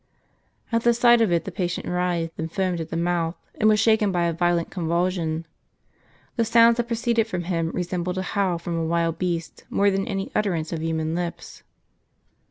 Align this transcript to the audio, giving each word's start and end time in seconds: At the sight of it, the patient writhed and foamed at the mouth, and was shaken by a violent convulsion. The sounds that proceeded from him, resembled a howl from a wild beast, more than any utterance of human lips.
At 0.71 0.81
the 0.81 0.95
sight 0.95 1.21
of 1.21 1.31
it, 1.31 1.45
the 1.45 1.51
patient 1.51 1.85
writhed 1.85 2.33
and 2.39 2.51
foamed 2.51 2.81
at 2.81 2.89
the 2.89 2.97
mouth, 2.97 3.35
and 3.59 3.69
was 3.69 3.79
shaken 3.79 4.11
by 4.11 4.23
a 4.23 4.33
violent 4.33 4.71
convulsion. 4.71 5.45
The 6.37 6.43
sounds 6.43 6.77
that 6.77 6.87
proceeded 6.87 7.27
from 7.27 7.43
him, 7.43 7.69
resembled 7.69 8.17
a 8.17 8.23
howl 8.23 8.57
from 8.57 8.75
a 8.79 8.83
wild 8.83 9.19
beast, 9.19 9.63
more 9.69 9.91
than 9.91 10.07
any 10.07 10.31
utterance 10.33 10.73
of 10.73 10.81
human 10.81 11.13
lips. 11.13 11.61